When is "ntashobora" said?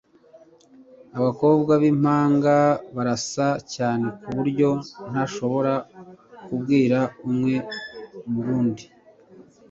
5.11-5.73